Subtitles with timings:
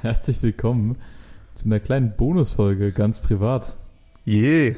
[0.02, 0.96] Herzlich willkommen
[1.54, 3.76] zu einer kleinen Bonusfolge, ganz privat.
[4.24, 4.76] Je.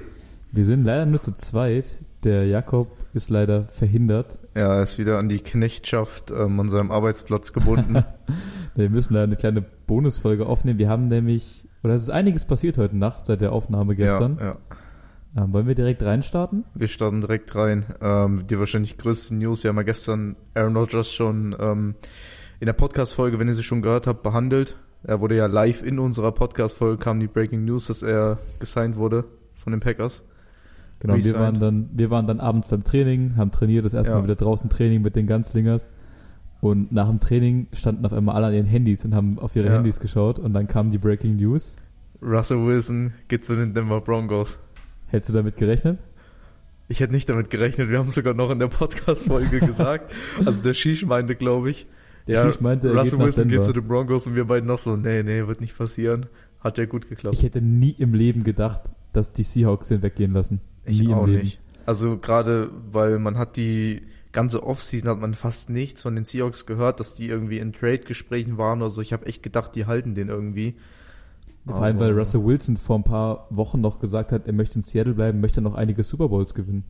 [0.51, 2.01] Wir sind leider nur zu zweit.
[2.25, 4.41] Der Jakob ist leider verhindert.
[4.57, 8.05] Ja, er ist wieder an die Knechtschaft ähm, an seinem Arbeitsplatz gebunden.
[8.75, 10.81] Wir müssen leider eine kleine Bonusfolge aufnehmen.
[10.81, 14.39] Wir haben nämlich, oder es ist einiges passiert heute Nacht seit der Aufnahme gestern.
[14.41, 14.57] Ja,
[15.37, 15.45] ja.
[15.45, 16.65] Ähm, wollen wir direkt reinstarten?
[16.75, 17.87] Wir starten direkt rein.
[18.01, 19.63] Ähm, die wahrscheinlich größten News.
[19.63, 21.95] Wir haben ja gestern Aaron Rodgers schon ähm,
[22.59, 24.77] in der Podcast-Folge, wenn ihr sie schon gehört habt, behandelt.
[25.05, 29.25] Er wurde ja live in unserer Podcast-Folge, kam die Breaking News, dass er gesigned wurde
[29.55, 30.25] von den Packers.
[31.01, 34.19] Genau, wir waren dann, wir waren dann abends beim Training, haben trainiert, das erste Ja.
[34.19, 35.91] Mal wieder draußen Training mit den Ganzlingers.
[36.61, 39.67] Und nach dem Training standen auf einmal alle an ihren Handys und haben auf ihre
[39.67, 39.73] Ja.
[39.73, 41.77] Handys geschaut und dann kam die Breaking News.
[42.23, 44.61] Russell Wilson geht zu den Denver Broncos.
[45.09, 45.99] Hättest du damit gerechnet?
[46.87, 50.13] Ich hätte nicht damit gerechnet, wir haben es sogar noch in der Podcast-Folge gesagt.
[50.45, 51.89] Also der Shish meinte, glaube ich,
[52.27, 54.67] Der ja, Shish meinte, er Russell geht Wilson geht zu den Broncos und wir beiden
[54.67, 56.27] noch so, nee, nee, wird nicht passieren.
[56.61, 57.35] Hat ja gut geklappt.
[57.35, 60.61] Ich hätte nie im Leben gedacht, dass die Seahawks den weggehen lassen.
[60.85, 61.45] Ich nie auch im Leben.
[61.45, 61.61] nicht.
[61.87, 66.67] Also gerade, weil man hat die ganze Offseason hat man fast nichts von den Seahawks
[66.67, 69.01] gehört, dass die irgendwie in Trade-Gesprächen waren oder so.
[69.01, 70.77] Ich habe echt gedacht, die halten den irgendwie.
[71.67, 74.83] Vor allem, weil Russell Wilson vor ein paar Wochen noch gesagt hat, er möchte in
[74.83, 76.85] Seattle bleiben, möchte noch einige Super Bowls gewinnen.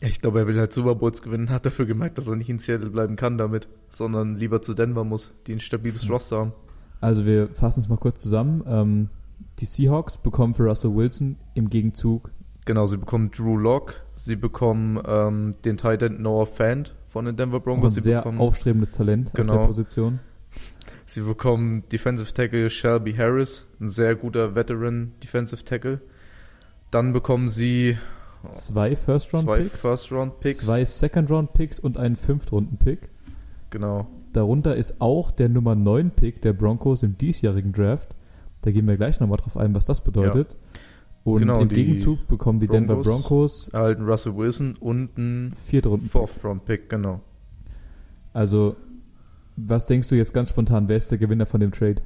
[0.00, 2.58] Ich glaube, er will halt Super Bowls gewinnen, hat dafür gemerkt, dass er nicht in
[2.60, 6.10] Seattle bleiben kann damit, sondern lieber zu Denver muss, die ein stabiles Mhm.
[6.12, 6.52] Roster haben.
[7.00, 8.62] Also wir fassen es mal kurz zusammen.
[8.66, 9.08] Ähm,
[9.58, 12.30] die Seahawks bekommen für Russell Wilson im Gegenzug
[12.64, 17.34] Genau, sie bekommen Drew Lock, sie bekommen ähm, den Tight End Noah Fant von den
[17.34, 19.56] Denver auch ein Broncos, sie sehr bekommen aufstrebendes Talent auf Genau.
[19.60, 20.20] der Position.
[21.06, 26.02] Sie bekommen Defensive Tackle Shelby Harris, ein sehr guter Veteran Defensive Tackle.
[26.90, 27.96] Dann bekommen sie
[28.50, 30.58] Zwei zwei First-Round-Picks, First Round Picks.
[30.58, 33.10] zwei Second-Round-Picks und einen Fünft-Runden-Pick.
[33.70, 34.06] Genau.
[34.32, 38.14] Darunter ist auch der Nummer 9-Pick der Broncos im diesjährigen Draft.
[38.62, 40.56] Da gehen wir gleich nochmal drauf ein, was das bedeutet.
[41.24, 46.08] Und Genau, im Gegenzug bekommen die Denver Broncos Broncos Erhalten Russell Wilson und ein Viertrunden.
[46.08, 47.20] Fourth Round Pick, genau.
[48.32, 48.76] Also,
[49.56, 50.88] was denkst du jetzt ganz spontan?
[50.88, 52.02] Wer ist der Gewinner von dem Trade?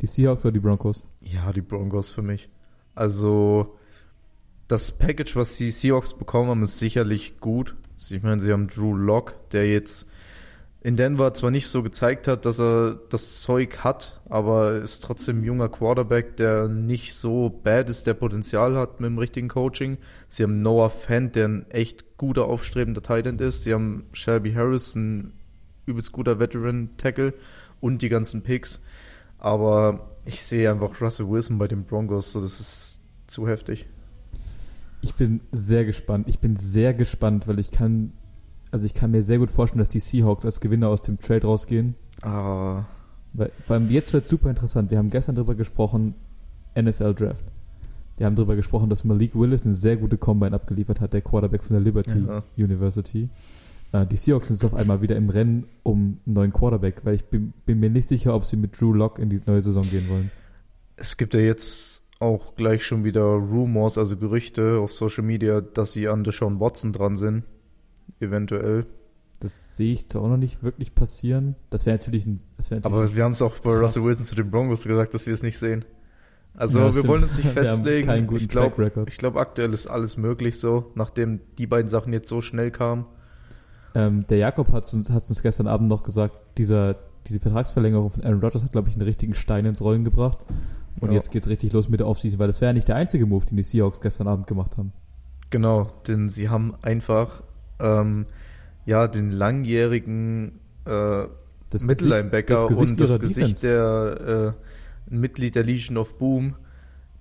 [0.00, 1.06] Die Seahawks oder die Broncos?
[1.20, 2.48] Ja, die Broncos für mich.
[2.94, 3.74] Also
[4.72, 7.76] das Package, was die Seahawks bekommen haben, ist sicherlich gut.
[7.98, 10.06] Ich meine, sie haben Drew Lock, der jetzt
[10.80, 15.40] in Denver zwar nicht so gezeigt hat, dass er das Zeug hat, aber ist trotzdem
[15.40, 19.98] ein junger Quarterback, der nicht so bad ist, der Potenzial hat mit dem richtigen Coaching.
[20.26, 23.64] Sie haben Noah Fant, der ein echt guter, aufstrebender Tight End ist.
[23.64, 25.34] Sie haben Shelby Harris, ein
[25.84, 27.34] übelst guter Veteran-Tackle
[27.80, 28.80] und die ganzen Picks.
[29.38, 33.86] Aber ich sehe einfach Russell Wilson bei den Broncos, so das ist zu heftig.
[35.02, 36.28] Ich bin sehr gespannt.
[36.28, 38.12] Ich bin sehr gespannt, weil ich kann,
[38.70, 41.46] also ich kann mir sehr gut vorstellen, dass die Seahawks als Gewinner aus dem Trade
[41.46, 41.94] rausgehen.
[42.22, 42.84] Ah,
[43.34, 44.90] Weil, vor allem jetzt wird super interessant.
[44.90, 46.14] Wir haben gestern darüber gesprochen,
[46.80, 47.44] NFL Draft.
[48.16, 51.64] Wir haben darüber gesprochen, dass Malik Willis eine sehr gute Combine abgeliefert hat, der Quarterback
[51.64, 52.42] von der Liberty Ja.
[52.56, 53.28] University.
[53.90, 57.24] Äh, die Seahawks sind auf einmal wieder im Rennen um einen neuen Quarterback, weil ich
[57.24, 60.08] bin, bin mir nicht sicher, ob sie mit Drew Lock in die neue Saison gehen
[60.08, 60.30] wollen.
[60.96, 65.92] es gibt ja jetzt auch gleich schon wieder Rumors, also Gerüchte auf Social Media, dass
[65.92, 67.44] sie an Deshaun Watson dran sind.
[68.20, 68.86] Eventuell.
[69.40, 71.56] Das sehe ich zwar auch noch nicht wirklich passieren.
[71.70, 73.82] Das wäre natürlich ein, das wäre natürlich Aber wir haben es auch bei Krass.
[73.82, 75.84] Russell Wilson zu den Broncos gesagt, dass wir es nicht sehen.
[76.54, 77.08] Also Ja, wir stimmt.
[77.08, 78.28] wollen uns nicht festlegen.
[78.36, 82.70] ich glaube, glaube aktuell ist alles möglich so, nachdem die beiden Sachen jetzt so schnell
[82.70, 83.06] kamen.
[83.94, 86.96] Ähm, der Jakob hat uns, hat uns gestern Abend noch gesagt, dieser,
[87.26, 90.46] diese Vertragsverlängerung von Aaron Rodgers hat, glaube ich, einen richtigen Stein ins Rollen gebracht.
[91.02, 91.16] Und Ja.
[91.16, 93.44] jetzt geht's richtig los mit der Offseason, weil das wäre ja nicht der einzige Move,
[93.44, 94.92] den die Seahawks gestern Abend gemacht haben.
[95.50, 97.42] Genau, denn sie haben einfach
[97.80, 98.26] ähm,
[98.86, 101.24] ja den langjährigen äh,
[101.70, 104.54] Das Mittellinebacker und das Gesicht der
[105.10, 106.54] äh, Mitglied der Legion of Boom,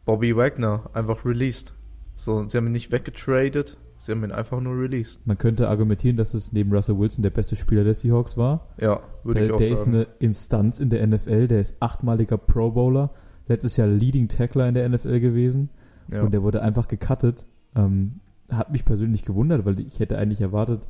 [0.05, 1.73] Bobby Wagner, einfach released.
[2.15, 5.19] So, sie haben ihn nicht weggetradet, sie haben ihn einfach nur released.
[5.25, 8.67] Man könnte argumentieren, dass es neben Russell Wilson der beste Spieler der Seahawks war.
[8.79, 9.95] Ja, würde Der, ich auch der ist sagen.
[9.95, 13.09] eine Instanz in der NFL, der ist achtmaliger Pro Bowler,
[13.51, 15.69] letztes Jahr Leading Tackler in der NFL gewesen
[16.11, 16.21] ja.
[16.21, 17.45] und der wurde einfach gecuttet.
[17.75, 18.19] Ähm,
[18.49, 20.87] hat mich persönlich gewundert, weil ich hätte eigentlich erwartet,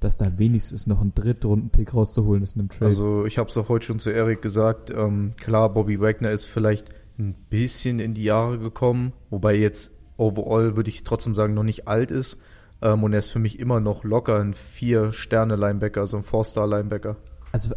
[0.00, 2.86] dass da wenigstens noch ein Drittrunden-Pick rauszuholen ist in einem Trade.
[2.86, 4.90] Also ich habe es auch heute schon zu Erik gesagt.
[4.90, 10.76] Ähm, klar, Bobby Wagner ist vielleicht ein bisschen in die Jahre gekommen, wobei jetzt overall
[10.76, 12.38] würde ich trotzdem sagen noch nicht alt ist.
[12.82, 17.16] Ähm, und er ist für mich immer noch locker ein Vier-Sterne-Linebacker, also ein Four-Star-Linebacker.
[17.52, 17.74] also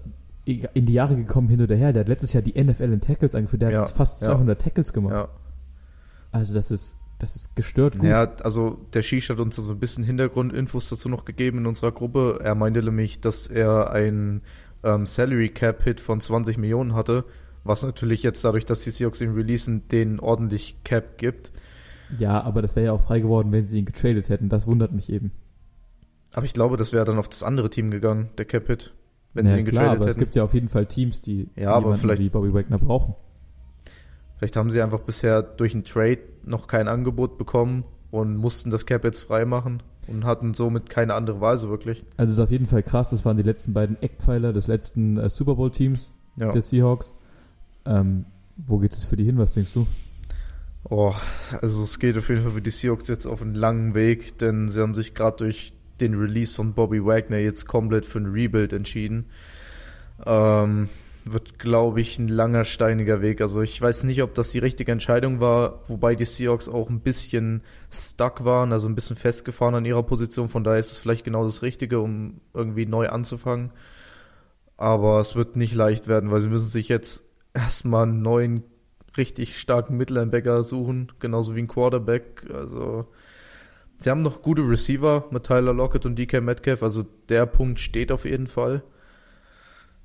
[0.47, 3.35] in die Jahre gekommen hin oder her, der hat letztes Jahr die NFL in Tackles
[3.35, 4.27] eingeführt, der Ja, hat jetzt fast ja.
[4.27, 5.15] 200 Tackles gemacht.
[5.15, 5.29] Ja.
[6.31, 8.07] Also das ist, das ist gestört gut.
[8.07, 11.91] Ja, also der Shish hat uns so ein bisschen Hintergrundinfos dazu noch gegeben in unserer
[11.91, 12.39] Gruppe.
[12.43, 14.41] Er meinte nämlich, dass er ein
[14.83, 17.25] ähm, Salary Cap Hit von 20 Millionen hatte
[17.63, 21.51] Was natürlich jetzt dadurch, dass die Seahawks ihn releasen, den ordentlich Cap gibt.
[22.17, 24.47] Ja, aber das wäre ja auch frei geworden, wenn sie ihn getradet hätten.
[24.47, 25.31] Das wundert mich eben.
[26.33, 28.93] Aber ich glaube, das wäre dann auf das andere Team gegangen, der Cap-Hit,
[29.37, 30.09] wenn ja, sie ihn klar, getradet aber hätten.
[30.11, 33.15] es gibt ja auf jeden Fall Teams, die Ja, aber vielleicht- wie Bobby Wagner brauchen.
[34.37, 38.85] Vielleicht haben sie einfach bisher durch einen Trade noch kein Angebot bekommen und mussten das
[38.85, 42.05] Cap jetzt freimachen und hatten somit keine andere Wahl so wirklich.
[42.17, 45.17] Also es ist auf jeden Fall krass, das waren die letzten beiden Eckpfeiler des letzten
[45.17, 46.51] äh, Super Bowl-Teams Ja.
[46.51, 47.15] der Seahawks.
[47.85, 48.25] Ähm,
[48.57, 49.87] wo geht es für die hin, was denkst du?
[50.89, 51.13] Oh,
[51.61, 54.69] also es geht auf jeden Fall für die Seahawks jetzt auf einen langen Weg, denn
[54.69, 58.73] sie haben sich gerade durch den Release von Bobby Wagner jetzt komplett für ein Rebuild
[58.73, 59.25] entschieden.
[60.25, 60.89] Ähm,
[61.31, 63.41] wird, glaube ich, ein langer, steiniger Weg.
[63.41, 67.01] Also ich weiß nicht, ob das die richtige Entscheidung war, wobei die Seahawks auch ein
[67.01, 67.61] bisschen
[67.91, 70.49] stuck waren, also ein bisschen festgefahren an ihrer Position.
[70.49, 73.71] Von daher ist es vielleicht genau das Richtige, um irgendwie neu anzufangen.
[74.77, 78.63] Aber es wird nicht leicht werden, weil sie müssen sich jetzt erstmal einen neuen,
[79.17, 82.45] richtig starken Mittellinebacker suchen, genauso wie ein Quarterback.
[82.53, 83.07] Also
[83.99, 88.11] sie haben noch gute Receiver mit Tyler Lockett und DK Metcalf, also der Punkt steht
[88.11, 88.83] auf jeden Fall.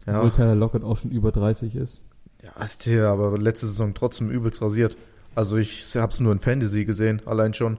[0.07, 2.09] Obwohl Tyler Lockett auch schon über 30 ist.
[2.43, 2.53] Ja,
[2.87, 4.97] der aber letzte Saison trotzdem übelst rasiert.
[5.35, 7.79] Also ich hab's nur in Fantasy gesehen, allein schon.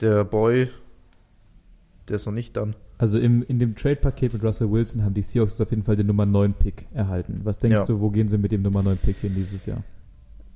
[0.00, 0.68] Der Boy,
[2.08, 2.76] der ist noch nicht dann.
[2.98, 6.06] Also im, in dem Trade-Paket mit Russell Wilson haben die Seahawks auf jeden Fall den
[6.06, 7.40] Nummer 9 Pick erhalten.
[7.44, 7.86] Was denkst Ja.
[7.86, 9.82] du, wo gehen sie mit dem Nummer 9 Pick hin dieses Jahr?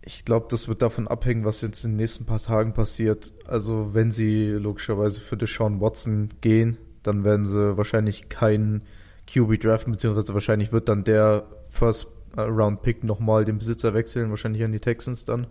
[0.02, 3.32] Ich glaube, das wird davon abhängen, was jetzt in den nächsten paar Tagen passiert.
[3.46, 8.82] Also wenn sie logischerweise für Deshaun Watson gehen, dann werden sie wahrscheinlich keinen
[9.26, 12.06] QB draften, beziehungsweise wahrscheinlich wird dann der First
[12.36, 15.46] Round Pick nochmal den Besitzer wechseln, wahrscheinlich an die Texans dann,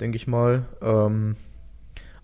[0.00, 0.66] denke ich mal.
[0.80, 1.36] Ähm,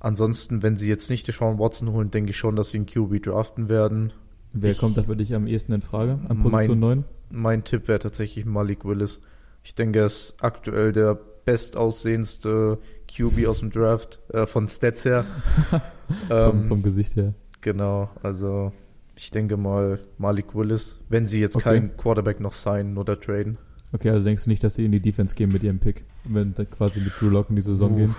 [0.01, 3.23] ansonsten, wenn sie jetzt nicht Deshaun Watson holen, denke ich schon, dass sie einen QB
[3.23, 4.13] draften werden.
[4.53, 6.13] Wer Ich- kommt da für dich am ehesten in Frage?
[6.29, 7.05] An Mein- Position 9?
[7.31, 9.21] Mein Tipp wäre tatsächlich Malik Willis.
[9.65, 12.79] Ich denke, er ist aktuell der bestaussehendste
[13.15, 15.25] QB aus dem Draft, äh, von Stats her.
[16.29, 17.33] Vom, ähm, vom Gesicht her.
[17.63, 18.71] genau, also
[19.17, 21.65] ich denke mal Malik Willis, wenn sie jetzt Okay.
[21.65, 23.57] keinen Quarterback noch signen oder traden.
[23.95, 26.55] Okay, also denkst du nicht, dass sie in die Defense gehen mit ihrem Pick, wenn
[26.55, 27.97] sie quasi mit Drew Lock in die Saison Uff.
[27.97, 28.15] gehen?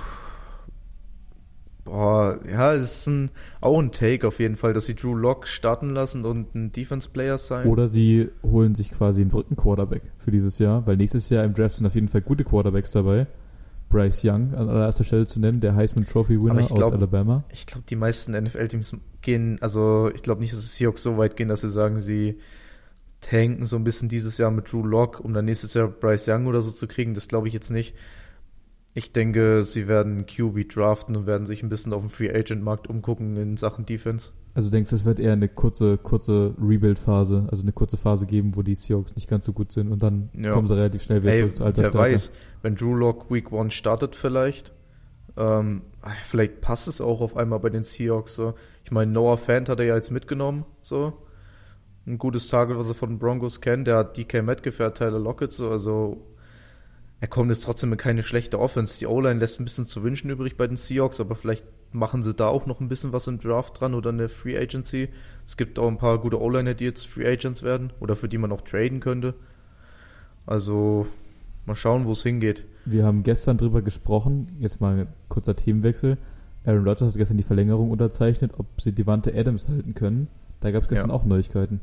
[1.86, 5.48] Boah, ja, es ist ein, auch ein Take auf jeden Fall, dass sie Drew Lock
[5.48, 7.68] starten lassen und ein Defense-Player sein.
[7.68, 11.54] Oder sie holen sich quasi einen dritten Quarterback für dieses Jahr, weil nächstes Jahr im
[11.54, 13.28] Draft sind auf jeden Fall gute Quarterbacks dabei.
[13.90, 17.44] Bryce Young an allererster Stelle zu nennen, der Heisman Trophy Winner aus Alabama.
[17.52, 21.36] Ich glaube, die meisten NFL-Teams gehen, also ich glaube nicht, dass die Seahawks so weit
[21.36, 22.40] gehen, dass sie sagen, sie
[23.22, 26.48] tanken so ein bisschen dieses Jahr mit Drew Lock, um dann nächstes Jahr Bryce Young
[26.48, 27.14] oder so zu kriegen.
[27.14, 27.96] Das glaube ich jetzt nicht.
[28.96, 32.64] Ich denke, sie werden QB draften und werden sich ein bisschen auf dem Free Agent
[32.64, 34.30] Markt umgucken in Sachen Defense.
[34.54, 38.56] Also denkst du, es wird eher eine kurze, kurze Rebuild-Phase, also eine kurze Phase geben,
[38.56, 40.52] wo die Seahawks nicht ganz so gut sind und dann Ja.
[40.52, 42.12] kommen sie relativ schnell wieder Ey, zurück zur alter wer Stärke.
[42.14, 42.32] weiß,
[42.62, 44.72] wenn Drew Lock Week 1 startet vielleicht,
[45.38, 45.82] ähm,
[46.26, 48.54] vielleicht passt es auch auf einmal bei den Seahawks so.
[48.84, 51.14] Ich meine, Noah Fant hat er ja jetzt mitgenommen, so.
[52.06, 53.88] Ein gutes Target, was er von den Broncos kennt.
[53.88, 55.70] Der hat DK Metcalf, Tyler Lockett, so.
[55.72, 56.33] Also,
[57.24, 59.00] er kommt jetzt trotzdem in keine schlechte Offense.
[59.00, 62.34] Die O-Line lässt ein bisschen zu wünschen übrig bei den Seahawks, aber vielleicht machen sie
[62.34, 65.08] da auch noch ein bisschen was im Draft dran oder in der Free Agency.
[65.48, 68.38] Es gibt auch ein paar gute O-Liner, die jetzt Free Agents werden oder für die
[68.38, 69.36] man auch traden könnte.
[70.46, 71.08] Also,
[71.66, 72.66] mal schauen, wo es hingeht.
[72.84, 76.18] Wir haben gestern drüber gesprochen, jetzt mal ein kurzer Themenwechsel.
[76.66, 80.28] Aaron Rodgers hat gestern die Verlängerung unterzeichnet, ob sie Devante Adams halten können.
[80.60, 81.16] Da gab es gestern Ja.
[81.16, 81.80] auch Neuigkeiten.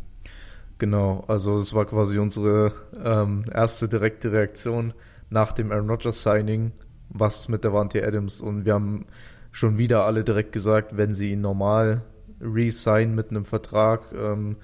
[0.77, 4.93] Genau, also es war quasi unsere ähm, erste direkte Reaktion
[5.31, 6.73] nach dem Aaron Rodgers Signing,
[7.09, 9.07] was mit Davante Adams und wir haben
[9.53, 12.03] schon wieder alle direkt gesagt, wenn sie ihn normal
[12.41, 14.57] re-sign mit einem Vertrag, ähm,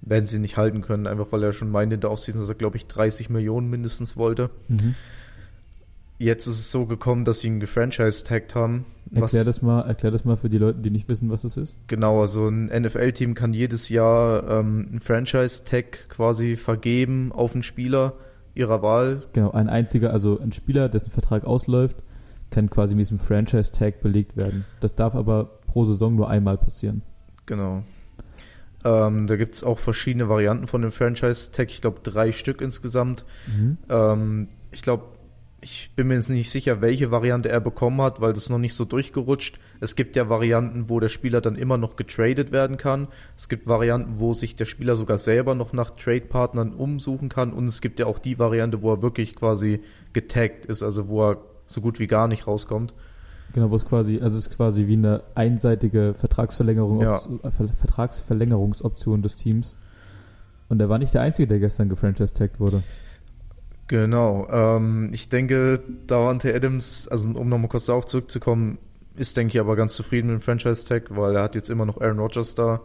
[0.00, 2.48] werden sie ihn nicht halten können, einfach weil er schon meinte in der Offseason, dass
[2.48, 4.50] er glaube ich 30 Millionen mindestens wollte.
[4.68, 4.94] Mhm.
[6.18, 8.86] Jetzt ist es so gekommen, dass sie ihn gefranchise-tagged haben.
[9.12, 11.76] Erklär das mal, erklär das mal für die Leute, die nicht wissen, was das ist.
[11.88, 18.14] Genau, also ein NFL-Team kann jedes Jahr ähm, einen Franchise-Tag quasi vergeben auf einen Spieler
[18.54, 19.22] ihrer Wahl.
[19.32, 22.02] Genau, ein einziger, also ein Spieler, dessen Vertrag ausläuft,
[22.50, 24.64] kann quasi mit diesem Franchise-Tag belegt werden.
[24.80, 27.02] Das darf aber pro Saison nur einmal passieren.
[27.46, 27.82] Genau.
[28.84, 31.70] Ähm, da gibt's auch verschiedene Varianten von dem Franchise-Tag.
[31.70, 33.24] Ich glaube, drei Stück insgesamt.
[33.46, 33.78] Mhm.
[33.88, 35.04] Ähm, ich glaube,
[35.64, 38.74] ich bin mir jetzt nicht sicher, welche Variante er bekommen hat, weil das noch nicht
[38.74, 39.58] so durchgerutscht.
[39.80, 43.08] Es gibt ja Varianten, wo der Spieler dann immer noch getradet werden kann.
[43.36, 47.52] Es gibt Varianten, wo sich der Spieler sogar selber noch nach Trade-Partnern umsuchen kann.
[47.54, 49.80] Und es gibt ja auch die Variante, wo er wirklich quasi
[50.12, 52.92] getaggt ist, also wo er so gut wie gar nicht rauskommt.
[53.54, 57.16] Genau, wo es quasi, also es ist quasi wie eine einseitige Vertragsverlängerung, Ja.
[57.16, 59.78] äh, Ver Vertragsverlängerungsoption des Teams.
[60.68, 62.82] Und er war nicht der Einzige, der gestern gefranchise-tagged wurde.
[63.86, 64.48] Genau.
[64.50, 68.78] Ähm, ich denke, Davante Adams, also um nochmal kurz darauf zurückzukommen,
[69.16, 72.00] ist, denke ich, aber ganz zufrieden mit dem Franchise-Tag, weil er hat jetzt immer noch
[72.00, 72.80] Aaron Rodgers da.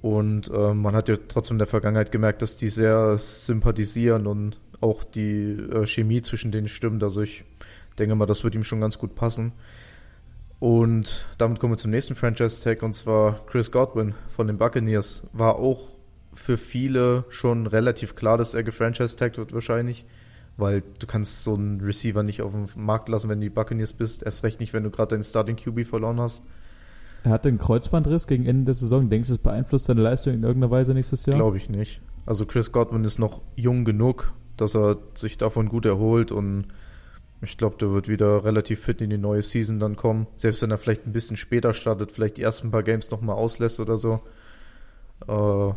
[0.00, 4.58] Und äh, man hat ja trotzdem in der Vergangenheit gemerkt, dass die sehr sympathisieren und
[4.80, 7.02] auch die äh, Chemie zwischen denen stimmt.
[7.02, 7.44] Also ich
[7.98, 9.52] denke mal, das wird ihm schon ganz gut passen.
[10.60, 15.26] Und damit kommen wir zum nächsten Franchise-Tag und zwar Chris Godwin von den Buccaneers.
[15.32, 15.88] War auch
[16.34, 20.04] für viele schon relativ klar, dass er gefranchise-tagged wird wahrscheinlich,
[20.56, 23.92] weil du kannst so einen Receiver nicht auf dem Markt lassen, wenn du die Buccaneers
[23.92, 24.22] bist.
[24.22, 26.44] Erst recht nicht, wenn du gerade deinen Starting QB verloren hast.
[27.24, 29.08] Er hatte einen Kreuzbandriss gegen Ende der Saison.
[29.08, 31.36] Denkst du, es beeinflusst seine Leistung in irgendeiner Weise nächstes Jahr?
[31.36, 32.02] Glaube ich nicht.
[32.26, 36.66] Also Chris Godwin ist noch jung genug, dass er sich davon gut erholt und
[37.40, 40.26] ich glaube, der wird wieder relativ fit in die neue Season dann kommen.
[40.36, 43.80] Selbst wenn er vielleicht ein bisschen später startet, vielleicht die ersten paar Games nochmal auslässt
[43.80, 44.20] oder so.
[45.26, 45.72] Äh,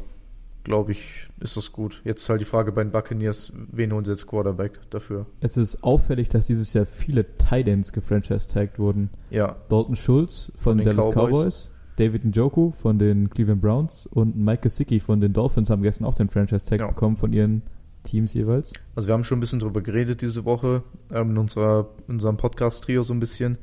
[0.68, 2.02] glaube ich, ist das gut.
[2.04, 5.26] Jetzt halt die Frage bei den Buccaneers, wen holen sie jetzt Quarterback dafür?
[5.40, 9.10] Es ist auffällig, dass dieses Jahr viele Titans gefranchise-tagged wurden.
[9.30, 9.56] Ja.
[9.70, 11.32] Dalton Schulz von, Von den Dallas Cowboys.
[11.38, 11.70] Cowboys.
[11.98, 16.14] David Njoku von den Cleveland Browns und Mike Gesicki von den Dolphins haben gestern auch
[16.14, 16.88] den Franchise-Tag Ja.
[16.88, 17.64] bekommen von ihren
[18.04, 18.72] Teams jeweils.
[18.96, 22.38] Also wir haben schon ein bisschen drüber geredet diese Woche ähm, in, unserer, in unserem
[22.38, 23.58] Podcast-Trio so ein bisschen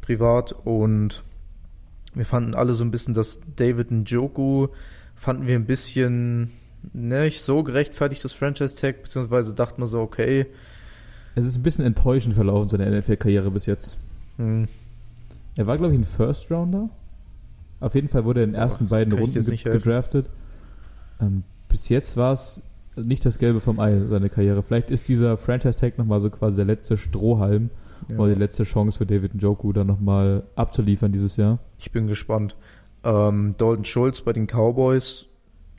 [0.00, 1.22] privat und
[2.14, 4.68] wir fanden alle so ein bisschen, dass David Njoku
[5.16, 6.50] fanden wir ein bisschen
[6.92, 10.46] nicht so gerechtfertigt, das Franchise-Tag, beziehungsweise dachten wir so, okay,
[11.34, 13.98] Es ist ein bisschen enttäuschend verlaufen, seine NFL-Karriere bis jetzt.
[14.36, 14.68] hm,
[15.56, 16.88] Er war, glaube ich, ein First-Rounder.
[17.80, 20.30] Auf jeden Fall wurde er in den Boah, ersten das beiden Runden gedraftet.
[21.20, 22.62] Ähm, bis jetzt war es
[22.96, 24.62] nicht das Gelbe vom Ei, seine Karriere.
[24.62, 27.68] Vielleicht ist dieser Franchise-Tag nochmal so quasi der letzte Strohhalm
[28.08, 28.16] ja.
[28.18, 31.58] oder die letzte Chance für David Njoku, dann nochmal abzuliefern dieses Jahr.
[31.78, 32.56] ich bin gespannt.
[33.06, 35.26] Ähm, Dalton Schulz bei den Cowboys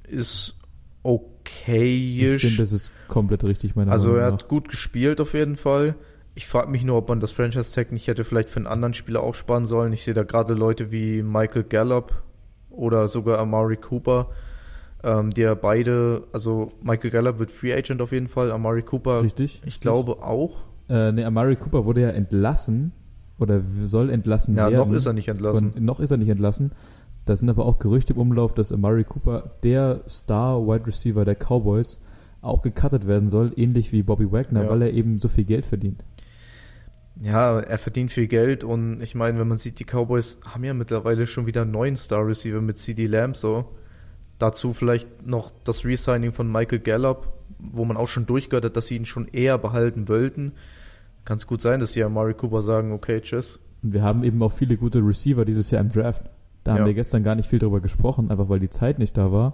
[0.07, 0.55] ist
[1.03, 1.25] Ich finde,
[1.63, 2.57] okayisch.
[2.57, 4.37] das ist komplett richtig, meiner Also Meinung er nach.
[4.39, 5.95] hat gut gespielt auf jeden Fall.
[6.35, 9.21] Ich frage mich nur, ob man das Franchise-Tag nicht hätte vielleicht für einen anderen Spieler
[9.23, 9.91] aufsparen sollen.
[9.91, 12.21] Ich sehe da gerade Leute wie Michael Gallup
[12.69, 14.29] oder sogar Amari Cooper,
[15.03, 19.23] ähm, die ja beide, also Michael Gallup wird Free Agent auf jeden Fall, Amari Cooper,
[19.23, 19.61] Richtig?
[19.65, 20.57] ich glaube auch.
[20.89, 22.91] Äh, ne, Amari Cooper wurde ja entlassen
[23.39, 24.89] oder soll entlassen Ja, werden.
[24.89, 25.73] noch ist er nicht entlassen.
[25.73, 26.71] Von, noch ist er nicht entlassen.
[27.27, 31.35] Da sind aber auch Gerüchte im Umlauf, dass Amari Cooper, der Star Wide Receiver der
[31.35, 31.99] Cowboys,
[32.41, 34.69] auch gecuttet werden soll, ähnlich wie Bobby Wagner, Ja.
[34.69, 36.05] weil er eben so viel Geld verdient.
[37.19, 40.73] Ja, er verdient viel Geld und ich meine, wenn man sieht, die Cowboys haben ja
[40.73, 43.65] mittlerweile schon wieder einen neuen Star-Receiver mit CD Lamb so.
[44.39, 48.85] Dazu vielleicht noch das Resigning von Michael Gallup, wo man auch schon durchgehört hat, dass
[48.85, 50.53] sie ihn schon eher behalten wollten.
[51.25, 53.59] Kann es gut sein, dass sie ja Mari Cooper sagen, okay, tschüss.
[53.81, 56.29] Und wir haben eben auch viele gute Receiver dieses Jahr im Draft.
[56.67, 56.85] Da haben Ja.
[56.87, 59.53] wir gestern gar nicht viel drüber gesprochen, einfach weil die Zeit nicht da war.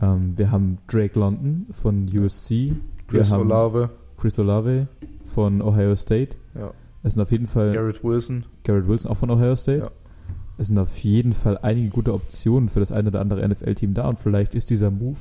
[0.00, 2.74] Ähm, wir haben Drake London von USC.
[3.08, 4.86] Chris Olave, Chris Olave
[5.34, 6.36] von Ohio State.
[6.54, 6.70] ja.
[7.02, 8.44] Es sind auf jeden Fall Garrett Wilson.
[8.62, 9.80] Garrett Wilson auch von Ohio State.
[9.84, 9.90] Ja.
[10.58, 14.06] Es sind auf jeden Fall einige gute Optionen für das eine oder andere NFL-Team da
[14.08, 15.16] und vielleicht ist dieser Move,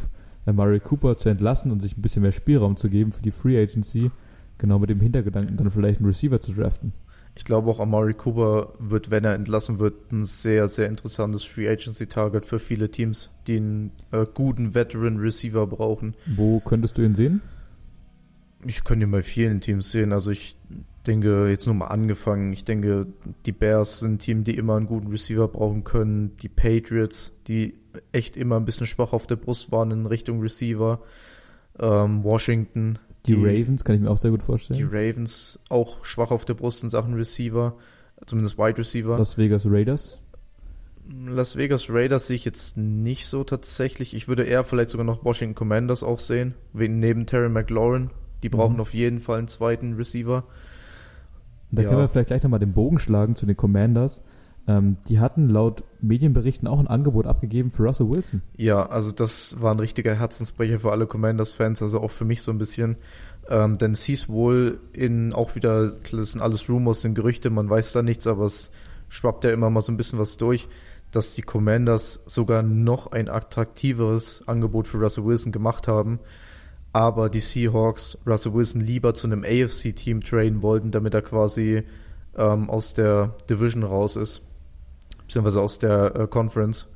[0.45, 3.59] Murray Cooper zu entlassen und sich ein bisschen mehr Spielraum zu geben für die Free
[3.59, 4.11] Agency,
[4.59, 6.91] genau mit dem Hintergedanken, dann vielleicht einen Receiver zu draften.
[7.39, 11.69] Ich glaube auch Amari Cooper wird, wenn er entlassen wird, ein sehr, sehr interessantes Free
[11.69, 16.17] Agency Target für viele Teams, die einen äh, guten Veteran Receiver brauchen.
[16.25, 17.41] Wo könntest du ihn sehen?
[18.65, 20.11] Ich könnte ihn bei vielen Teams sehen.
[20.11, 20.57] Also ich
[21.07, 22.51] denke, jetzt nur mal angefangen.
[22.51, 23.07] Ich denke,
[23.45, 26.35] die Bears sind ein Team, die immer einen guten Receiver brauchen können.
[26.41, 27.75] Die Patriots, die
[28.11, 30.99] echt immer ein bisschen schwach auf der Brust waren in Richtung Receiver.
[31.79, 32.99] Ähm, Washington.
[33.25, 34.89] Die, Ravens kann ich mir auch sehr gut Die vorstellen.
[34.91, 37.75] Ravens auch schwach auf der Brust in Sachen Receiver.
[38.25, 39.17] Zumindest Wide Receiver.
[39.17, 40.19] Las Vegas Raiders.
[41.25, 44.13] Las Vegas Raiders sehe ich jetzt nicht so tatsächlich.
[44.13, 46.53] Ich würde eher vielleicht sogar noch Washington Commanders auch sehen.
[46.73, 48.11] Neben Terry McLaurin.
[48.43, 48.81] Die brauchen Mhm.
[48.81, 50.43] auf jeden Fall einen zweiten Receiver.
[51.71, 51.87] Da Ja.
[51.89, 54.21] können wir vielleicht gleich nochmal den Bogen schlagen zu den Commanders.
[54.69, 58.43] Ähm, die hatten laut Medienberichten auch ein Angebot abgegeben für Russell Wilson.
[58.55, 62.51] Ja, also das war ein richtiger Herzensbrecher für alle Commanders-Fans, also auch für mich so
[62.51, 62.97] ein bisschen.
[63.49, 67.67] Ähm, denn es hieß wohl in auch wieder, das sind alles Rumors, sind Gerüchte, man
[67.67, 68.69] weiß da nichts, aber es
[69.07, 70.67] schwappt ja immer mal so ein bisschen was durch,
[71.09, 76.19] dass die Commanders sogar noch ein attraktiveres Angebot für Russell Wilson gemacht haben.
[76.93, 81.85] Aber die Seahawks Russell Wilson lieber zu einem AFC-Team traden wollten, damit er quasi
[82.37, 84.43] ähm, aus der Division raus ist.
[85.29, 86.87] Beziehungsweise aus der äh, Conference.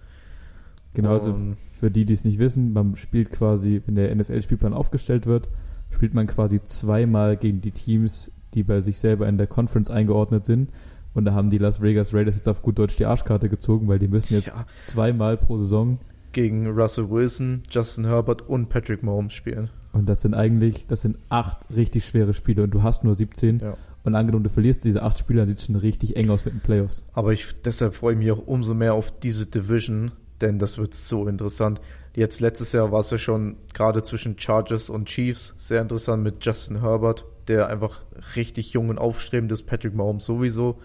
[0.96, 1.36] Genau, also
[1.80, 5.50] für die, die es nicht wissen, man spielt quasi, wenn der NFL-Spielplan aufgestellt wird,
[5.92, 10.46] spielt man quasi zweimal gegen die Teams, die bei sich selber in der Conference eingeordnet
[10.46, 10.72] sind.
[11.14, 14.00] Und da haben die Las Vegas Raiders jetzt auf gut Deutsch die Arschkarte gezogen, weil
[14.00, 14.66] die müssen jetzt Ja.
[14.82, 16.00] zweimal pro Saison.
[16.32, 19.70] gegen Russell Wilson, Justin Herbert und Patrick Mahomes spielen.
[19.92, 23.60] Und das sind eigentlich, das sind acht richtig schwere Spiele und du hast nur 17.
[23.60, 23.78] Ja.
[24.04, 26.54] Und angenommen, du verlierst diese acht Spiele, dann sieht es schon richtig eng aus mit
[26.54, 27.06] den Playoffs.
[27.14, 30.94] Aber ich, deshalb freue ich mich auch umso mehr auf diese Division, denn das wird
[30.94, 31.80] so interessant.
[32.16, 36.46] Jetzt letztes Jahr war es ja schon gerade zwischen Chargers und Chiefs sehr interessant mit
[36.46, 38.02] Justin Herbert, der einfach
[38.36, 40.80] richtig jung und aufstrebend ist, Patrick Mahomes sowieso.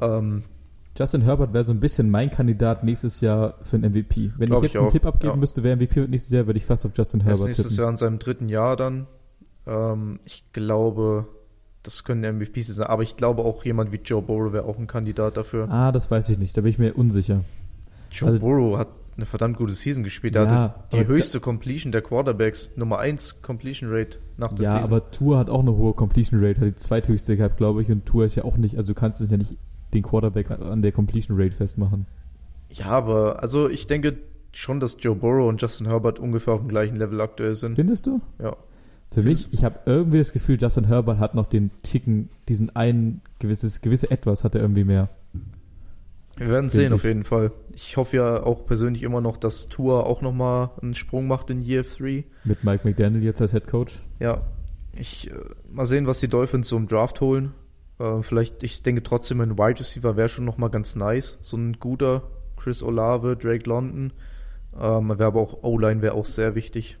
[0.00, 0.42] Ähm,
[0.98, 4.32] Justin Herbert wäre so ein bisschen mein Kandidat nächstes Jahr für einen MVP.
[4.36, 5.38] Wenn ich jetzt ich einen Tipp abgeben ja.
[5.38, 7.78] müsste, wer MVP wird nächstes Jahr, würde ich fast auf Justin er Herbert nächstes tippen.
[7.78, 9.06] Jahr in seinem dritten Jahr dann.
[9.66, 11.28] Ähm, ich glaube,
[11.82, 14.86] das können MVPs sein, aber ich glaube auch jemand wie Joe Burrow wäre auch ein
[14.86, 15.70] Kandidat dafür.
[15.70, 17.42] Ah, das weiß ich nicht, da bin ich mir unsicher.
[18.10, 20.34] Joe also- Burrow hat eine verdammt gute Season gespielt.
[20.34, 24.72] Er Ja, hatte die höchste Completion der Quarterbacks, Nummer 1 Completion Rate nach der Ja,
[24.76, 24.84] Season.
[24.92, 28.06] aber Tour hat auch eine hohe Completion Rate, hat die zweithöchste gehabt, glaube ich, und
[28.06, 29.56] Tour ist ja auch nicht, also du kannst es ja nicht
[29.92, 32.06] den Quarterback an der Completion Rate festmachen.
[32.70, 34.16] Ja, aber also ich denke
[34.52, 37.74] schon, dass Joe Burrow und Justin Herbert ungefähr auf dem gleichen Level aktuell sind.
[37.74, 38.20] Findest du?
[38.40, 38.56] Ja.
[39.12, 43.22] Für mich, ich habe irgendwie das Gefühl, Justin Herbert hat noch den Ticken, diesen einen
[43.40, 45.08] gewisses, gewisse Etwas hat er irgendwie mehr.
[46.36, 47.08] Wir werden Finde sehen auf ich.
[47.08, 47.52] jeden Fall.
[47.74, 51.60] Ich hoffe ja auch persönlich immer noch, dass Tour auch nochmal einen Sprung macht in
[51.60, 52.24] Year 3.
[52.44, 54.00] Mit Mike McDaniel jetzt als Head Coach.
[54.20, 54.42] Ja,
[54.94, 55.34] ich äh,
[55.70, 57.52] mal sehen, was die Dolphins so im Draft holen.
[57.98, 61.38] Äh, vielleicht, ich denke trotzdem, ein Wide Receiver wäre schon nochmal ganz nice.
[61.42, 62.22] So ein guter
[62.56, 64.12] Chris Olave, Drake London.
[64.80, 66.96] Ähm, wäre aber auch O-Line wäre auch sehr wichtig.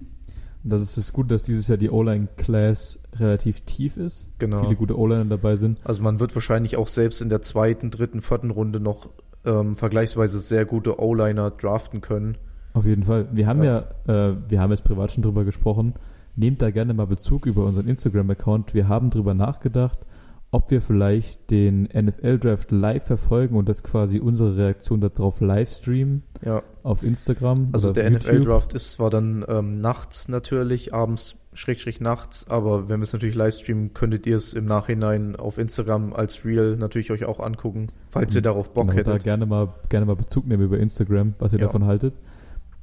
[0.62, 4.28] Das ist es gut, dass dieses Jahr die O-Line-Class relativ tief ist.
[4.38, 4.60] Genau.
[4.62, 5.80] Viele gute O-Liner dabei sind.
[5.84, 9.08] Also man wird wahrscheinlich auch selbst in der zweiten, dritten, vierten Runde noch
[9.44, 12.36] ähm, vergleichsweise sehr gute O-Liner draften können.
[12.74, 13.26] Auf jeden Fall.
[13.32, 14.28] Wir haben ja, Ja.
[14.30, 15.94] äh, wir haben jetzt privat schon drüber gesprochen.
[16.36, 18.74] Nehmt da gerne mal Bezug über unseren Instagram-Account.
[18.74, 19.98] Wir haben drüber nachgedacht,
[20.52, 26.22] ob wir vielleicht den NFL-Draft live verfolgen und das quasi unsere Reaktion darauf live streamen
[26.44, 27.68] Ja, auf Instagram.
[27.72, 28.10] also der.
[28.10, 33.36] NFL-Draft ist zwar dann ähm, nachts natürlich, abends, schrägstrich nachts, aber wenn wir es natürlich
[33.36, 37.88] live streamen, könntet ihr es im Nachhinein auf Instagram als Reel natürlich euch auch angucken,
[38.10, 39.24] falls ihr darauf Bock genau, da hättet.
[39.24, 41.66] gerne mal, gerne mal Bezug nehmen über Instagram, was ihr Ja.
[41.66, 42.14] davon haltet.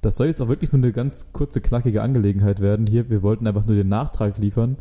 [0.02, 3.10] Das soll jetzt auch wirklich nur eine ganz kurze, knackige Angelegenheit werden hier.
[3.10, 4.78] Wir wollten einfach nur den Nachtrag liefern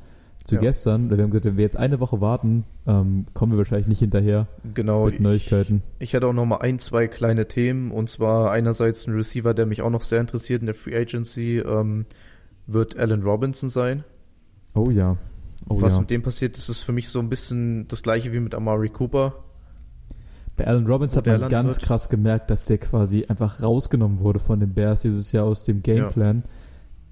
[0.47, 0.61] zu Ja.
[0.63, 1.11] gestern.
[1.11, 4.47] Wir haben gesagt, wenn wir jetzt eine Woche warten, ähm, kommen wir wahrscheinlich nicht hinterher
[4.75, 5.83] Genau, mit ich, Neuigkeiten.
[5.99, 9.67] ich hätte auch noch mal ein, zwei kleine Themen und zwar einerseits ein Receiver, der
[9.67, 12.05] mich auch noch sehr interessiert in der Free Agency, ähm,
[12.67, 14.05] wird Allen Robinson sein.
[14.75, 15.17] Oh ja.
[15.69, 16.01] Oh Was ja.
[16.01, 18.89] mit dem passiert ist, ist für mich so ein bisschen das gleiche wie mit Amari
[18.89, 19.35] Cooper.
[20.57, 21.83] Bei Alan Robbins wo hat man ganz wird.
[21.87, 25.83] krass gemerkt, dass der quasi einfach rausgenommen wurde von den Bears dieses Jahr aus dem
[25.83, 26.45] Gameplan.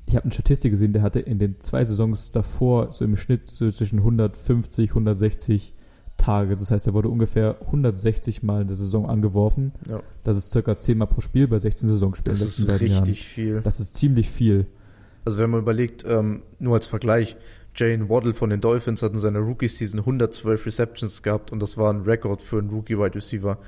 [0.06, 3.46] Ich habe eine Statistik gesehen, der hatte in den zwei Saisons davor so im Schnitt
[3.46, 5.74] so zwischen 150, 160
[6.16, 6.54] Tage.
[6.54, 9.72] Das heißt, er wurde ungefähr 160 Mal in der Saison angeworfen.
[9.88, 10.00] Ja.
[10.22, 13.14] Das ist circa 10 Mal pro Spiel bei 16 Saisonspielen Das ist richtig Jahren.
[13.14, 13.60] viel.
[13.62, 14.66] Das ist ziemlich viel.
[15.24, 17.36] Also wenn man überlegt, ähm, nur als Vergleich,
[17.74, 21.92] Jane Waddle von den Dolphins hat in seiner Rookie-Season 112 Receptions gehabt und das war
[21.92, 23.58] ein Rekord für einen Rookie-Wide Receiver.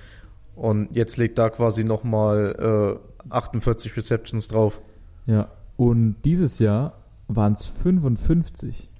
[0.55, 4.81] Und jetzt legt da quasi nochmal äh, 48 Receptions drauf.
[5.27, 5.51] Ja.
[5.77, 6.95] Und dieses Jahr
[7.29, 8.91] waren es 55.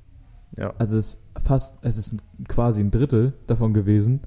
[0.57, 0.73] Ja.
[0.79, 2.15] Also es ist fast, es ist
[2.49, 4.21] quasi ein Drittel davon gewesen.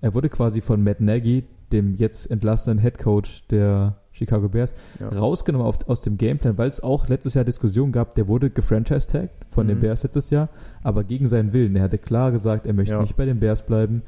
[0.00, 5.08] Er wurde quasi von Matt Nagy, dem jetzt entlassenen Head Coach der Chicago Bears, Ja.
[5.08, 9.30] rausgenommen auf, aus dem Gameplan, weil es auch letztes Jahr Diskussionen gab, der wurde gefranchise-tagged
[9.50, 9.82] von den Mhm.
[9.82, 10.48] Bears letztes Jahr,
[10.82, 11.76] aber gegen seinen Willen.
[11.76, 13.00] Er hatte klar gesagt, er möchte Ja.
[13.00, 14.02] nicht bei den Bears bleiben.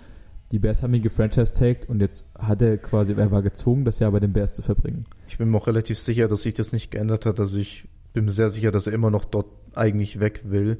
[0.50, 4.12] Die Bears haben ihn gefranchise-tagged und jetzt hat er quasi, er war gezwungen, das Jahr
[4.12, 5.04] bei den Bears zu verbringen.
[5.28, 7.38] Ich bin mir auch relativ sicher, dass sich das nicht geändert hat.
[7.38, 10.78] Also ich bin mir sehr sicher, dass er immer noch dort eigentlich weg will.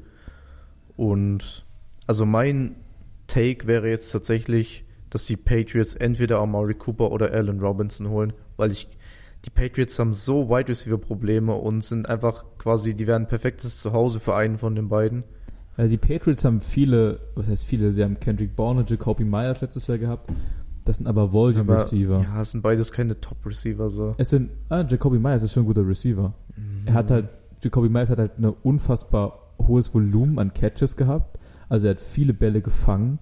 [0.97, 1.65] Und
[2.07, 2.75] also mein
[3.27, 8.71] Take wäre jetzt tatsächlich, dass die Patriots entweder Amari Cooper oder Allen Robinson holen, weil
[8.71, 8.87] ich
[9.45, 14.19] die Patriots haben so Wide Receiver Probleme und sind einfach quasi, die wären perfektes Zuhause
[14.19, 15.23] für einen von den beiden.
[15.79, 19.61] Also die Patriots haben viele, was heißt viele, sie haben Kendrick Bourne und Jacoby Myers
[19.61, 20.29] letztes Jahr gehabt.
[20.83, 22.21] Das sind aber Volume Aber, Receiver.
[22.21, 24.13] Ja, es sind beides keine Top Receiver so.
[24.17, 26.33] Es sind, ah, Jacoby Myers ist schon ein guter Receiver.
[26.85, 26.95] Er Mhm.
[26.95, 27.29] hat halt,
[27.63, 31.39] Jacoby Myers hat halt eine unfassbar hohes Volumen an Catches gehabt.
[31.69, 33.19] Also er hat viele Bälle gefangen.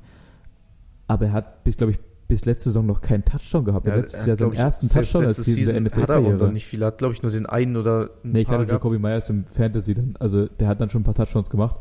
[1.06, 3.86] Aber er hat, bis, glaube ich, bis letzte Saison noch keinen Touchdown gehabt.
[3.86, 6.34] Er hat letztes Jahr seinen ich, ersten Touchdown erzielt in der Season Hat er aber
[6.34, 8.72] noch nicht viel, er hat glaube ich nur den einen oder ein Nee, ich hatte.
[8.72, 10.16] Jacoby Myers im Fantasy dann.
[10.20, 11.78] Also der hat dann schon ein paar Touchdowns gemacht.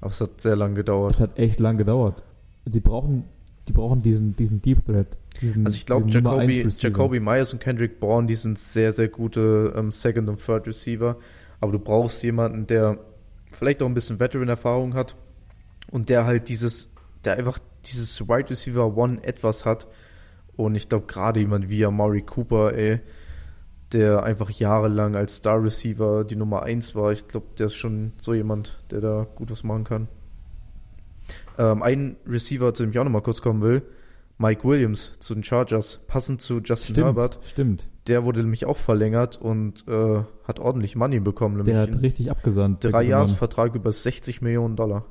[0.00, 1.14] Aber es hat sehr lange gedauert.
[1.14, 2.22] Es hat echt lang gedauert.
[2.66, 3.24] Sie brauchen,
[3.68, 5.18] die brauchen diesen, diesen Deep Threat.
[5.40, 6.66] Diesen, Also ich glaube, Jacoby.
[6.68, 11.16] Jacoby Myers und Kendrick Bourne, die sind sehr, sehr gute ähm, Second- und Third Receiver.
[11.60, 12.98] Aber du brauchst jemanden, der
[13.52, 15.16] vielleicht auch ein bisschen Veteran-Erfahrung hat
[15.90, 16.92] und der halt dieses,
[17.24, 19.86] der einfach dieses Wide Receiver One etwas hat.
[20.56, 23.00] Und ich glaube, gerade jemand wie Amari Cooper, ey,
[23.92, 27.12] der einfach jahrelang als Star Receiver die Nummer 1 war.
[27.12, 30.08] Ich glaube, der ist schon so jemand, der da gut was machen kann.
[31.58, 33.82] Ähm, ein Receiver, zu dem ich auch nochmal kurz kommen will,
[34.38, 37.38] Mike Williams zu den Chargers, passend zu Justin Stimmt, Herbert.
[37.44, 37.88] stimmt.
[38.06, 41.62] Der wurde nämlich auch verlängert und äh, hat ordentlich Money bekommen.
[41.64, 42.82] Der hat richtig abgesandt.
[42.82, 43.02] drei.
[43.02, 45.04] Jahresvertrag über 60 Millionen Dollar.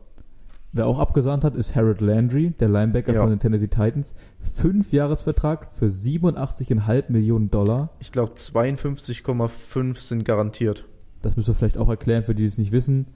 [0.72, 3.22] Wer auch abgesandt hat, ist Harold Landry, der Linebacker Ja.
[3.22, 4.14] von den Tennessee Titans.
[4.40, 7.90] Fünf Jahresvertrag für 87,5 Millionen Dollar.
[8.00, 10.86] Ich glaube 52,5 sind garantiert.
[11.22, 13.08] Das müssen wir vielleicht auch erklären, für die, die es nicht wissen.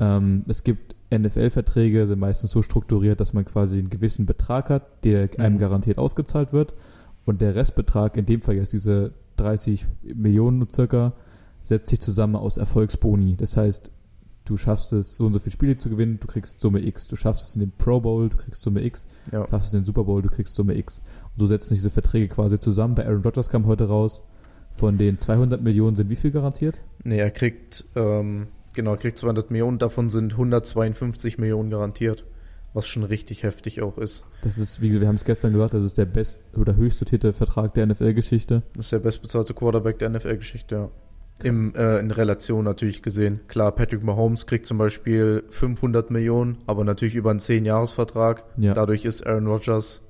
[0.00, 5.04] Ähm, es gibt NFL-Verträge, sind meistens so strukturiert, dass man quasi einen gewissen Betrag hat,
[5.04, 5.58] der einem Mhm.
[5.60, 6.74] garantiert ausgezahlt wird.
[7.24, 11.12] Und der Restbetrag, in dem Fall jetzt diese 30 Millionen circa,
[11.62, 13.36] setzt sich zusammen aus Erfolgsboni.
[13.36, 13.90] Das heißt,
[14.48, 17.06] du schaffst es, so und so viele Spiele zu gewinnen, du kriegst Summe X.
[17.06, 19.06] Du schaffst es in den Pro Bowl, du kriegst Summe X.
[19.30, 19.44] Ja.
[19.44, 21.02] Du schaffst es in den Super Bowl, du kriegst Summe X.
[21.34, 22.94] Und so setzen sich diese Verträge quasi zusammen.
[22.94, 24.22] Bei Aaron Rodgers kam heute raus,
[24.74, 26.82] von den 200 Millionen sind wie viel garantiert?
[27.04, 32.24] Nee, er kriegt, ähm, genau, er kriegt 200 Millionen, davon sind 152 Millionen garantiert.
[32.74, 34.24] Was schon richtig heftig auch ist.
[34.42, 37.00] Das ist, wie gesagt, wir haben es gestern gesagt, das ist der best oder höchst
[37.00, 38.62] dotierte Vertrag der NFL-Geschichte.
[38.74, 40.90] Das ist der bestbezahlte Quarterback der NFL-Geschichte, ja.
[41.42, 43.40] Im, äh, in Relation natürlich gesehen.
[43.46, 48.42] Klar, Patrick Mahomes kriegt zum Beispiel 500 Millionen, aber natürlich über einen 10-Jahres-Vertrag.
[48.56, 48.74] Ja.
[48.74, 50.02] Dadurch ist Aaron Rodgers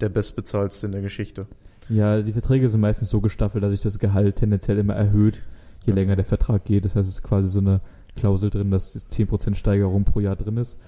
[0.00, 1.46] der bestbezahltste in der Geschichte.
[1.88, 5.40] Ja, die Verträge sind meistens so gestaffelt, dass sich das Gehalt tendenziell immer erhöht,
[5.84, 5.94] je Ja.
[5.94, 6.84] länger der Vertrag geht.
[6.84, 7.80] Das heißt, es ist quasi so eine
[8.16, 10.78] Klausel drin, dass 10% Steigerung pro Jahr drin ist.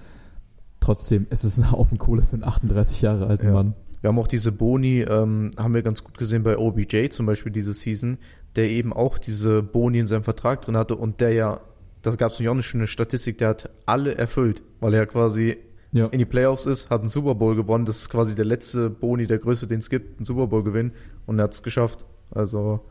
[0.79, 3.53] Trotzdem, es ist ein Haufen Kohle für einen 38 Jahre alten Ja.
[3.53, 3.73] Mann.
[4.01, 7.51] Wir haben auch diese Boni, ähm, haben wir ganz gut gesehen bei OBJ zum Beispiel
[7.51, 8.17] diese Season,
[8.55, 11.61] der eben auch diese Boni in seinem Vertrag drin hatte und der ja,
[12.03, 15.57] da gab es nämlich auch eine schöne Statistik, der hat alle erfüllt, weil er quasi
[15.91, 16.07] Ja.
[16.07, 19.25] in die Playoffs ist, hat einen Super Bowl gewonnen, das ist quasi der letzte Boni,
[19.25, 20.91] der größte, den es gibt, einen Super Bowl gewinnen
[21.25, 22.05] und er hat es geschafft.
[22.31, 22.81] Also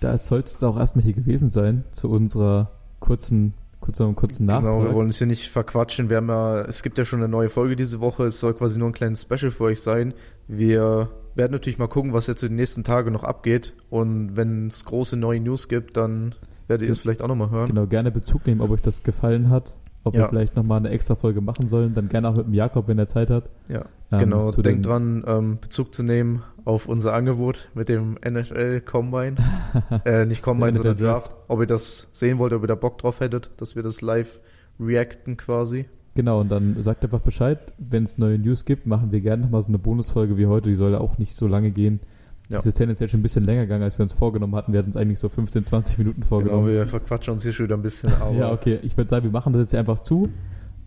[0.00, 3.54] Da soll es auch erstmal hier gewesen sein, zu unserer kurzen,
[3.88, 4.72] kurzen, kurzen Nachtrag.
[4.72, 6.10] Genau, wir wollen es hier nicht verquatschen.
[6.10, 8.26] Wir haben ja, es gibt ja schon eine neue Folge diese Woche.
[8.26, 10.14] Es soll quasi nur ein kleines Special für euch sein.
[10.46, 13.74] Wir werden natürlich mal gucken, was jetzt in den nächsten Tagen noch abgeht.
[13.88, 16.34] Und wenn es große neue News gibt, dann
[16.66, 17.68] werdet ihr es vielleicht auch nochmal hören.
[17.68, 19.76] Genau, gerne Bezug nehmen, ob euch das gefallen hat.
[20.08, 20.28] Ob wir Ja.
[20.28, 21.94] vielleicht nochmal eine extra Folge machen sollen.
[21.94, 23.48] Dann gerne auch mit dem Jakob, wenn er Zeit hat.
[23.68, 24.50] Ja, Ähm, genau.
[24.50, 29.36] Denkt den- dran, ähm, Bezug zu nehmen auf unser Angebot mit dem NFL Combine.
[30.04, 31.28] äh, nicht Combine, Der sondern Draft.
[31.32, 31.36] Draft.
[31.48, 34.40] Ob ihr das sehen wollt, ob ihr da Bock drauf hättet, dass wir das live
[34.80, 35.86] reacten quasi.
[36.14, 39.62] Genau, und dann sagt einfach Bescheid, wenn es neue News gibt, machen wir gerne nochmal
[39.62, 42.00] so eine Bonusfolge wie heute, die soll ja auch nicht so lange gehen.
[42.48, 42.56] Ja.
[42.56, 44.72] Das ist tendenziell schon ein bisschen länger gegangen, als wir uns vorgenommen hatten.
[44.72, 46.66] Wir hatten uns eigentlich so 15, 20 Minuten Genau, vorgenommen.
[46.68, 49.52] wir verquatschen uns hier schon wieder ein bisschen, ja, okay, ich würde sagen, wir machen
[49.52, 50.30] das jetzt einfach zu.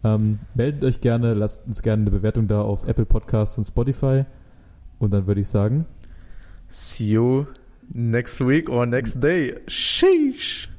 [0.03, 4.25] Ähm, meldet euch gerne, lasst uns gerne eine Bewertung da auf Apple Podcasts und Spotify.
[4.97, 5.85] Und dann würde ich sagen,
[6.67, 7.45] see you
[7.93, 9.55] next week or next day.
[9.67, 10.70] Sheesh.